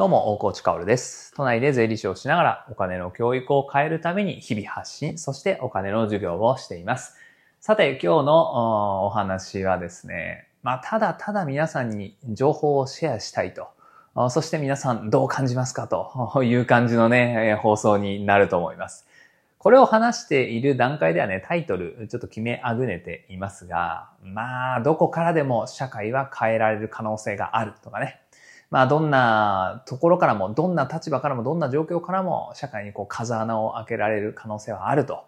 [0.00, 1.34] どうも、大河内薫です。
[1.36, 7.18] 都内で税理士をしながらお金の教育を変えるために日々発信、そしてお金の授業をしています。
[7.60, 13.68] さて、今日のお話はですね、まあ、ただただ皆さんに情報をシェアしたいと。
[14.30, 19.06] そして皆さんどう感じますかと いう感じのね、放送になると思います。
[19.58, 28.22] これを話している段階ではね、タイトルちょっと決めあぐねていますが、まあ、どこからでも社会は変えられる可能性があるとかね。
[28.70, 35.24] まあ、どんなところからも、どんな立場からも、どんな状況からも、社会にこう風穴を開けられる可能性はあると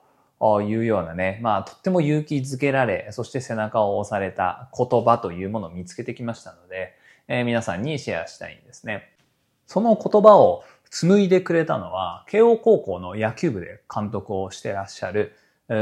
[0.62, 6.94] いうようなね、まあ、とっても勇気づけられ、そして背中を押された言葉というものを見つけてきましたので、
[7.26, 9.10] えー、皆さんにシェアしたいんですね。
[9.66, 15.34] その言葉を紡いでくれたのは、慶応高校の野球部で監督をしてらっしゃる、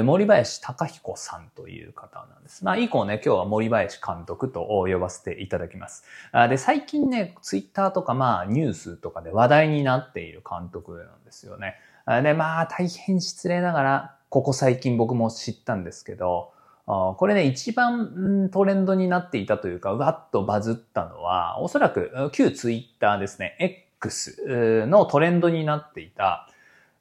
[0.05, 2.65] 森林隆彦さんという方なんです。
[2.65, 6.05] まあ、以降ね、今日は森林監督と呼ばせていただきます。
[6.49, 11.75] で、最近ね、ツイッターとかまあ、ニュースとかで話題になっている監督なんですよね。
[12.23, 16.53] で、まあ、大変失礼ながら、ここ最近僕も知ったんですけど、
[16.87, 26.49] これね、一番トレンドになっていたというか、わっとバズったのは、おそらく旧ツイッターですね、X のトレンドになっていた、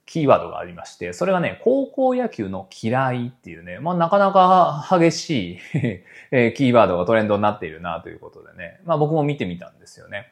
[0.10, 5.60] キーワードがありまして、それがね、高校野球の嫌いっていうね、まあなかなか激しい
[6.32, 10.32] えキーワードがトレンドになっているなということでね、まあ僕も見てみたんですよね。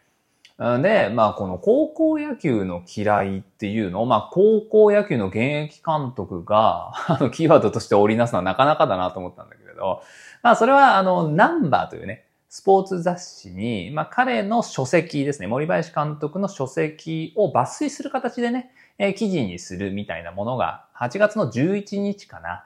[0.57, 10.01] で、まあこの高校野球の嫌いっていうのを、まあ高校野球の現役監督が、 あのキーワードとして織りなすのはなかなかだなと思ったんだけれど、
[10.41, 22.63] まあそれはあの、ナンバーというね、スポーツ雑誌に、まあ彼の書籍ですね、森林監督の書籍を抜粋する形でね、え記事にするみたいなものが8月の11日かな、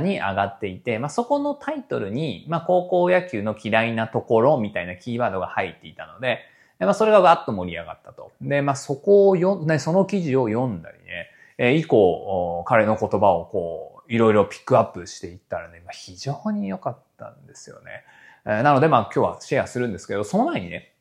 [0.00, 6.38] に上がっていて、まあ、そこのタイトルに、まあ、高校野球の嫌いなところみたいなキーワードが入っていたので、
[6.78, 8.32] まあ、それがわっと盛り上がったと。
[8.40, 18.04] で、まあ、そこをよ、ね、その記事を読んだりね、え以降、彼の言葉をこう、いろいろピックアップしていったらね、まあ、非常に良かったんですよね。
[18.46, 20.93] えなので、まあ、今日はシェアするんですけど、その前にね、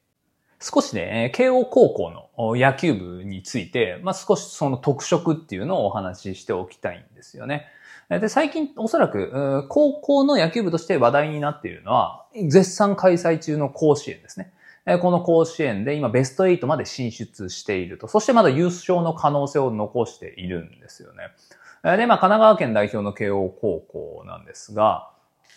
[0.64, 7.68] 少しね、慶応高校の野球部について、まあ、少しその特色っていうのをお話ししておきたいんですよね。
[8.10, 14.54] で、最近おそらく、高校の野球部として話題になっているのは、絶賛開催中の甲子園ですね。
[15.02, 18.08] この甲子園で今ベスト8まで進出していると。
[18.08, 21.98] そしてまだ優勝の可能性を残しているんですよね。
[21.98, 25.10] で、まあ、神奈川県代表の慶応高校なんですが、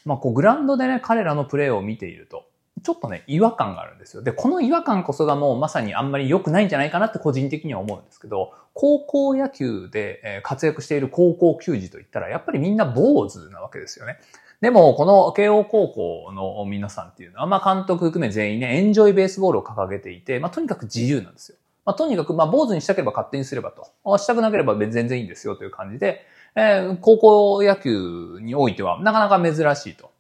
[0.05, 2.47] まあ、こう、グラウンドでね、彼らのプレーを見ていると、
[2.83, 4.23] ちょっとね、違和感があるんですよ。
[4.23, 14.19] で、この違和感こそがもうまさにあんまり良くないんじゃないかなって個人的には思うんですけど、高校野球で活躍している高校球児といったら、やっぱりみんな坊主なわけですよね。
[14.61, 21.59] でも、この慶応高校の皆さんっていうのは、まあ監督含め全員ね、エンジョイベースボールを掲げていて、まあとにかく自由なんですよ。
[21.85, 24.19] まあとにかく、まあ坊主にしたければ勝手にすればと。
[24.19, 30.11] したくなければ全然いいんですよという感じで、えー、高校野球においてはなかなか珍しいと。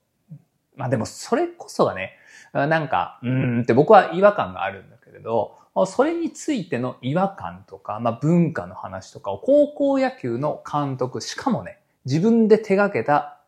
[0.77, 2.12] まあでもそれこそがね、
[2.56, 13.39] なんか、うーんって僕は違和感があるんだけれど、それについての違和感とか、まあ文化の話とかを高校野球の監督、しかもね、自分で手掛けた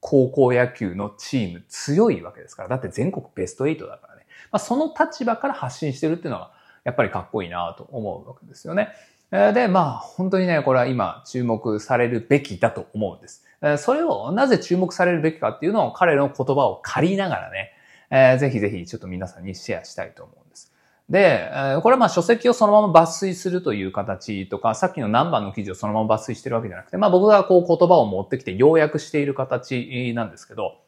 [0.00, 2.68] 高校野球のチーム強いわけですから。
[2.68, 4.26] だって全国ベスト8だからね。
[4.50, 6.50] まあ、その立場から発信してるっていうのが、
[6.84, 8.88] やっぱりかっこいいなと思うわけですよね。
[9.30, 13.46] で、まあ、本当にね、これは今注目されるべきだと思うんです。
[13.78, 17.72] それをなぜ注目されるべきかっていうのを彼の言葉を借りながらね、
[18.10, 20.72] えー、ぜひぜひちょっと皆さんにシェアしたいと思うんです。
[21.08, 21.50] で、
[21.82, 30.82] これはまあ書籍をそのまま抜粋するという形とか、さっきの何番の記事をそのまま抜粋してるわけじゃなくて、まあ僕がこう言葉を持ってきて要約している形なんですけど、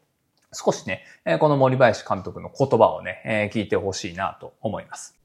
[0.53, 1.05] 少しね、
[1.41, 5.19] この森林監督の言葉をね、聞いてほしいなと思います。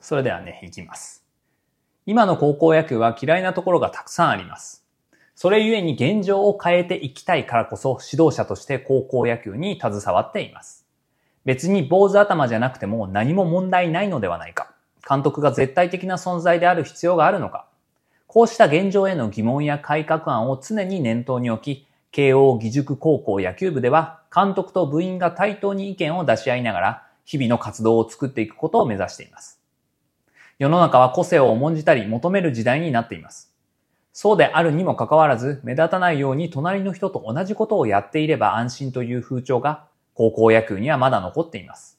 [0.00, 1.24] それではね、いきます。
[2.06, 4.84] 今の高校野球は嫌いなところがたくさんあります。
[5.36, 10.86] それゆえに現状を変えていきたいからこそ指導者として高校野球に携わっています。
[11.50, 14.70] 別に坊主頭じゃなくても何も問題ないのではないか。
[15.08, 17.66] 監督が絶対的な存在である必要があるのか。
[18.28, 29.60] こうした現状への疑問や改革案を常に念頭に置き、慶応義塾高校野球部では監督と部員が対等に意見を出し合いながら日々の活動を作っていくことを目指しています。
[30.60, 33.52] 世の中は個性を重んじたり求める時代になっています。
[34.12, 39.89] そうであるにもかかわらず目立たないように隣の人と同じことをやっていれば安心という風潮が
[40.20, 41.98] 高校野球にはまだ残っています。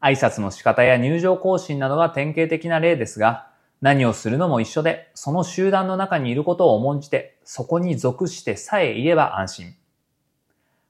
[0.00, 3.50] 挨拶の仕方や入場行進などが典型的な例ですが、
[3.82, 9.74] 何をするのも一緒で、その集団の中にいることを重んじて、そこに属してさえいれば安心。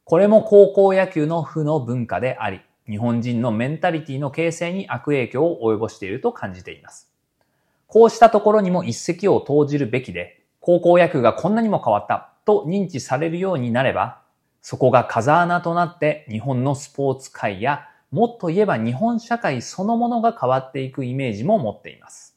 [0.04, 7.12] これも高校野球の負の文化であり、日本人のメンタリティの形成に悪影響を及ぼしていると感じています。
[7.88, 14.19] こうしたところにも一石を投じるべきで、高校野球がこんなにも変わったと認知されるようになれば、
[14.62, 22.36] そこが風穴となって日本のスポーツ界やもっと言えば日本社会そのものが変わっていくイメージも持っています。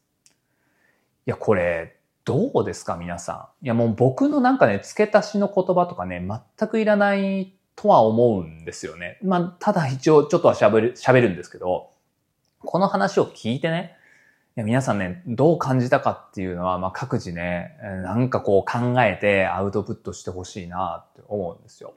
[1.25, 3.65] いや、これ、どうですか皆さん。
[3.65, 6.25] いや、もう僕のなんかね、付け足しの言葉とかね、
[6.57, 9.17] 全くいらないとは思うんですよね。
[9.23, 11.89] まあ、ただ一応ちょっとは喋る、喋るんですけど、
[12.59, 13.97] この話を聞いてね、
[14.55, 21.95] 皆さんね、どう感じたかっていうのは、まあ、各自ね、なんかこう考えてアウトプットしてほしいなって思うんですよ。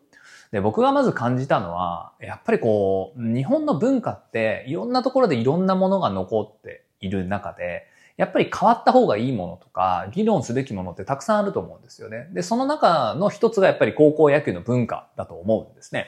[0.52, 12.28] で、僕がまず感じたのは、やっぱりこう、日本の文化っていろんなところでいろんなものが残っている中で、やっぱり変わった方がいいものとか、議論すべきものってたくさんあると思うんですよね。
[12.32, 16.06] で、その中の一つがやっぱり高校野球の文化だと思うんですね。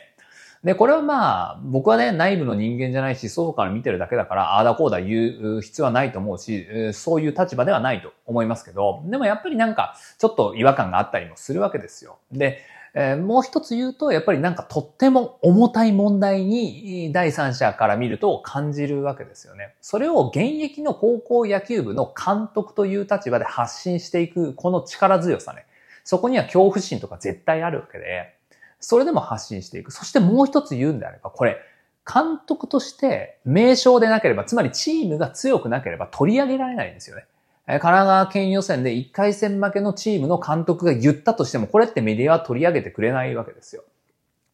[0.64, 12.18] で、これはまあ、僕はね、内部の人間じゃないし、外から見てるだけだから、ああだこうだ言う必要はないと思うし、そういう立場ではないと思いますけど、でもやっぱりなんか、ちょっと違和感があったりもするわけですよ。
[12.32, 12.58] で、
[12.94, 19.74] えー、もう一つ言うと、やっぱりなんかとっても重たい問題に第三者から見ると感じるわけですよね。
[19.80, 25.66] それを現役の高校野球部の監督という立場で発信していく、この力強さね。
[26.04, 28.34] そこには恐怖心とか絶対あるわけで、
[28.80, 29.90] それでも発信していく。
[29.90, 31.58] そしてもう一つ言うんであれば、これ、
[32.10, 37.26] 監督として名称でなければ、つまりチームが強くなければ取り上げられないんですよね。
[37.68, 43.84] 神奈川県予選で1回戦負けのチームの監督が言ったとしても、これってメディアは取り上げてくれないわけですよ。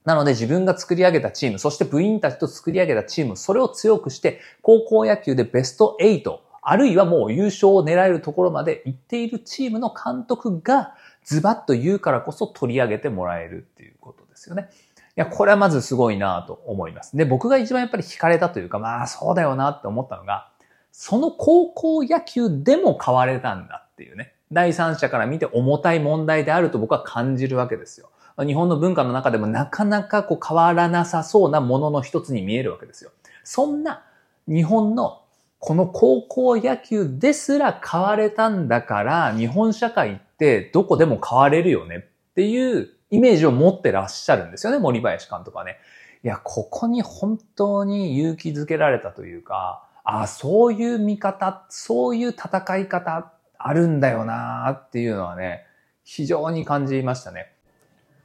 [0.04, 14.70] なので自分が作り上げたチーム、そして部員たちと作り上げたチーム、それを強くして、高校野球でベスト8、あるいはもう優勝を狙えるところまで行っているチームの監督がズバッと言うからこそ取り上げてもらえるっていうことですよね。
[15.16, 17.16] いや、これはまずすごいなと思います。
[17.16, 20.50] で、僕が一番やっぱり惹かれたというか、まあそうだよなって思ったのが、
[20.96, 24.32] その高校野球でも変われたんだっていうね。
[24.52, 28.10] 第三者から見て重たい問題であると僕は感じるわけですよ。
[28.46, 33.10] 日本の文化の中でもなかなかこう変わらなさそうなものの一つに見えるわけですよ。
[33.42, 34.04] そんな
[34.46, 35.22] 日本の
[35.58, 45.76] この高校野球ですら変われたんだから日本社会ってどこでも変われるよねっていうイメージを持ってらっしゃるんですよね、森林監督はね。
[46.22, 55.64] いや、ここに本当に勇気づけられたというか、あそういう見方、そういう戦い方あるんだよなっていうのはね、
[56.04, 57.50] 非常に感じましたね。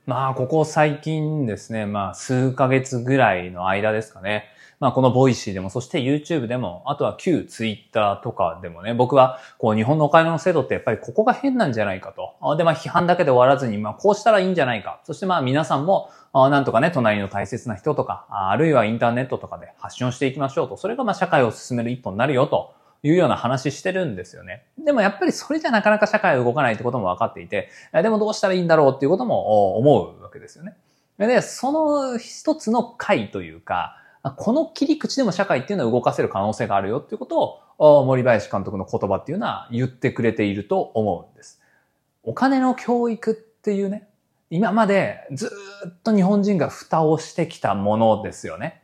[0.05, 4.45] まあ、ここ最近ですね、まあ、数ヶ月ぐらいの間ですかね。
[4.79, 12.55] まあ、このボイシーでも、そして YouTube でも、あとは旧 Twitter とかでもね、僕は、こう、日本のお金の制度ってやっぱりここが変なんじゃないかと。
[12.55, 15.01] で、まあ、批判だけで終わらずに、まあ、こうしたらいいんじゃないか。
[15.03, 20.77] そしてまあ、皆さんも、なんとかね、隣の大切な人とか、あるいはインターネットとかで発信をしていきましょうと。
[20.77, 22.73] それがまあ、社会を進める一歩になるよと。
[23.01, 24.65] いうような話してるんですよね。
[24.77, 30.75] でもやっぱりそれじゃなかなか社会は動かないってことも分かっていて、でもどうしたらいいんだろうっていうことも思うわけですよね。
[31.17, 41.61] で、その一つの回というか、この切り口でも社会っていうのは動かせる可能性があるよっていうことを、森林監督の言葉っていうのは言ってくれていると思うんです。
[42.23, 44.09] お金の教育っていうね、
[44.49, 45.49] 今までず
[45.87, 48.81] っと日本人が蓋をしてきたものですよね。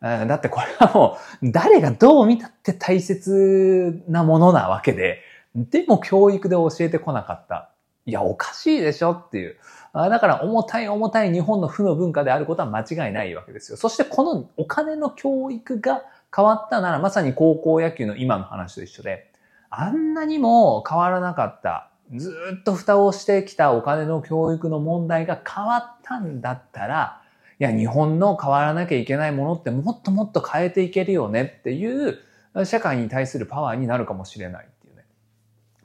[0.00, 5.22] だってこれはもう誰がどう見たって大切なものなわけで、
[5.54, 7.70] でも教育で教えてこなかった。
[8.04, 9.56] いや、おかしいでしょっていう。
[9.94, 13.78] だから重たい重たい日本の負の文化であることは間違いないわけですよ。
[13.78, 16.02] そしてこのお金の教育が
[16.34, 19.30] 変わったならまさに高校野球の今の話と一緒で、
[19.70, 27.20] あんなにも変わらなかった、ずっと蓋をしてきたお金の教育の問題が変わったんだったら、
[27.60, 32.18] いや、日本の変わらなきゃいけないものってもっともっと変えていけるよねっていう
[32.64, 34.68] 社会に対するパワーになるかもしれない。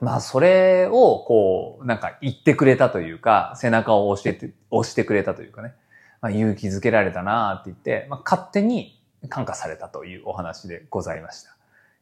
[0.02, 5.74] まあ、それを、こう、なんか言ってくれたというか、背中を押して、押してくれたというかね、
[6.22, 11.50] まあ、勇気づけられたなって言って、まあ、勝手に感化されたというお話でございました。
[11.50, 11.54] い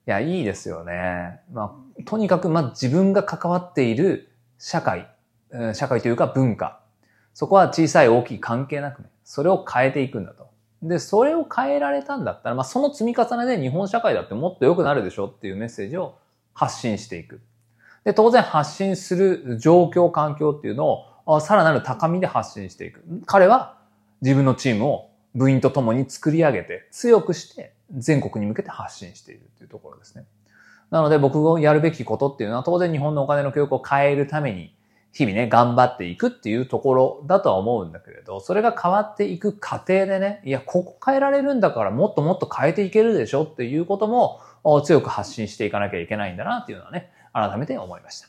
[0.06, 1.42] や、いいですよね。
[1.52, 5.10] まあ、とにかく、まあ、自分が関わっている社会、
[5.74, 6.80] 社会というか文化、
[7.34, 10.48] そこは小さい大きい関係なくね、それを変えていくんだと。
[10.82, 16.18] で、それを変えられたんだったら、まあ、その積み重ねで日本社会だってもっと良くなるでしょっていうメッセージを
[16.54, 17.42] 発信していく。
[18.08, 23.04] で、当然発信する状況、環境っていうのをさらなる高みで発信していく。
[23.26, 23.80] 彼は
[24.22, 30.24] 自分のチームを部員と共に作り上げて強くして全国に向けて発信しているっていうところですね。
[30.90, 34.74] なので僕がやるべきことっていうのは当然日本のお金の教育を変えるために
[35.12, 44.40] 日々ね、頑張っていくっていうところだとは思うんだけれど、それが変わっていく過程でね、いや、ここ変えられるんだからもっともっと変えていけるでしょっていうことも
[44.86, 48.28] 強く発信していかなきゃいけないんだなっていうのはね、改めて思いました。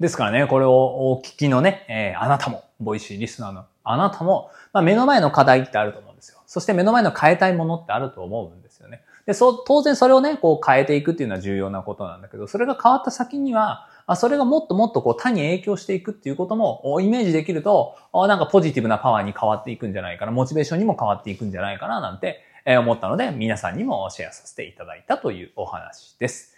[0.00, 6.38] ですからね、これをお聞きのね、えー、あなたも、ボイシーリスナーのあなたも、まあ、目の前の課題ってあると思うんですよ。
[6.46, 9.02] そして目の前の変えたいものってあると思うんですよね。
[9.26, 26.57] で、そう、当然それをね、こう変えていくっていうのは重要なことなんだけど、それが変わった先には、あそれがもっともっとこう他に影響していくっていうこともイメージできると、なんかポジティブなパワーに変わっていくんじゃないかな、モチベーションにも変わっていくんじゃないかななんて思ったので、皆さんにもシェアさせていただいたというお話です。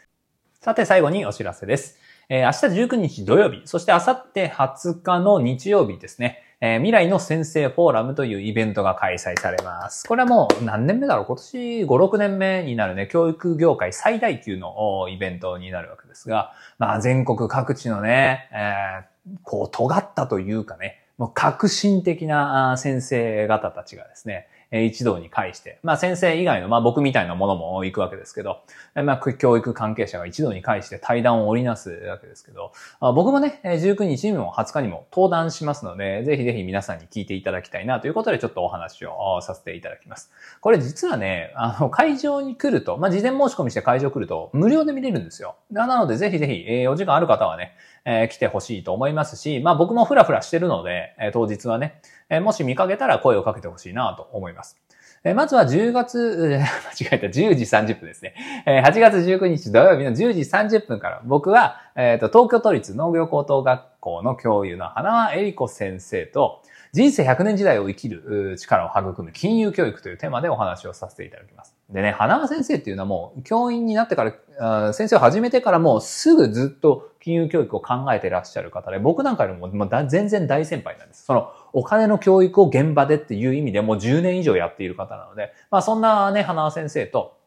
[0.63, 1.97] さて最後にお知らせです。
[2.29, 6.43] えー、明日19日土曜日、そして明後日20日の日曜日ですね。
[6.61, 10.07] えー、未来の先生フォーラムというイベントが開催されます。
[10.07, 11.25] これはもう何年目だろう？
[11.25, 28.63] 今年5、6年目になるね、教育業界最大級のイベントになるわけですが、まあ全国各地のね、えー、こう尖ったというかね、もう革新的な先生方たちがですね、え一堂に会して、まあ先生以外の、まあ僕みたいなものも行くわけですけど、
[28.95, 40.31] まあ教育関係者が一堂に会して対談を織りなすわけですけど、僕もね、19日にも20日にも登壇しますので、ぜひぜひ皆さんに聞いていただきたいなということでちょっとお話をさせていただきます。
[40.61, 45.57] これ実はね、あの会場に来ると、まあ事前申し込みして会場来ると無料で見れるんですよ。
[45.71, 47.73] なのでぜひぜひ、えー、お時間ある方はね、
[48.05, 54.81] えー、来てほしいと思いますし、まあ僕もフラフラしてるので、えー、当日はね、え、もし見かけたら声をかけてほしいなと思います。
[55.23, 56.65] えまずは10月、 間違
[57.13, 58.35] えた、10時30分ですね。
[58.65, 71.77] え8月19日土曜日の10時30分から、僕は、えっ、と、東京都立農業高等学校の教諭の花輪恵里子先生と、人生100年時代を生きる力を育む金融教育というテーマでお話をさせていただきます。
[71.91, 74.25] でね、花輪先生っていうのはもう教員になってか
[74.59, 81.25] ら、先生を始めてからもうすぐずっと金融教育を考えていらっしゃる方で、僕なんかよりも全然大先輩なんです。
[81.25, 87.40] そのお金の教育を現場でっていう意味でもう10年以上やっている方なので、まあそんなね、花輪先生と、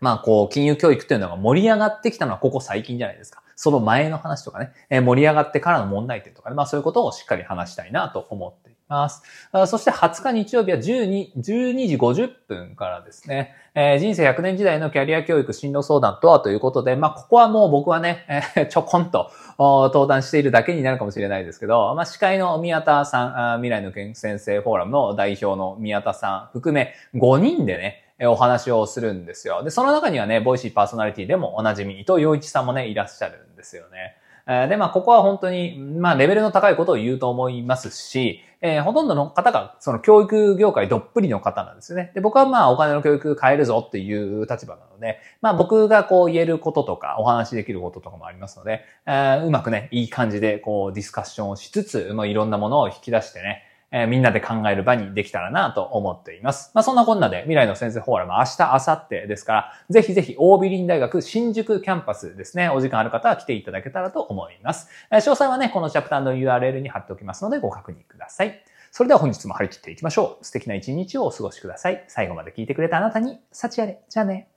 [0.00, 3.42] まあこう、金融教育っていうのが盛り上がってきたのはここ最近じゃないですか。
[3.56, 9.22] その前の話とかね、え盛り上がってからの問題点とかね、まあそういうことをしっかり話したいなと思っています。
[9.66, 18.26] そして20日日曜日は12、12時50分からですね、えー、人生100年時代のキャリア教育進路相談とはということで、まあここはもう僕はね、
[18.56, 29.62] えー、 ちょこんと登壇しているだけになるかもしれないですけど、まあ司会の宮田さん、未来の先生フォーラムの代表の宮田さん含め5人でね、えお話をするんですよ。
[29.62, 34.16] で、その中にはね、ボイシーパーソナリティでもおなじみ、伊藤洋一さんもね、いらっしゃるんですよね。
[34.46, 42.12] で、まあ、ここは本当に、まあ、レベルの高いことを言うと思いますし、えー、ほとんどの方が、その教育業界どっぷりの方なんですよね。
[42.14, 56.70] で、僕はまあ、お金の教育変えるぞっていう立場なので、まあ、僕がこう言えることとか、お話しできることとかもありますので、えー、うまくね、いい感じでこう、ディスカッションをしつつ、まあ、いろんなものを引き出してね、えー、みんなで考える場にできたらなと思っています。
[56.74, 64.88] まあ、そんなこんなで未来の先生フォーラム明日、明後日ですから、ぜひぜひ、大ビリン大学新宿キャンパスですね、お時間ある方は来ていただけたらと思います。
[65.10, 68.62] えー、詳細はね、このチャプターの URL に貼っておきますのでご確認ください。
[68.90, 70.44] それでは本日も張り切っていきましょう。
[70.44, 72.04] 素敵な一日をお過ごしください。
[72.08, 74.00] 最後まで聞いてくれたあなたに、幸あれ。
[74.08, 74.48] じゃあね。